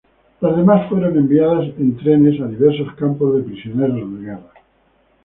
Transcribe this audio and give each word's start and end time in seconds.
Las 0.39 0.57
demás 0.57 0.89
fueron 0.89 1.15
enviadas 1.15 1.67
en 1.77 1.95
trenes 1.95 2.41
a 2.41 2.47
diversos 2.47 2.91
campos 2.95 3.35
de 3.37 3.43
prisioneros 3.43 4.11
de 4.15 4.25
guerra. 4.25 4.51